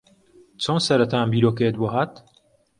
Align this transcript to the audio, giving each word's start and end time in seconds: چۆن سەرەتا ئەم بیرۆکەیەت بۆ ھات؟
چۆن 0.63 0.79
سەرەتا 0.85 1.17
ئەم 1.19 1.29
بیرۆکەیەت 1.33 1.75
بۆ 1.79 1.87
ھات؟ 1.93 2.11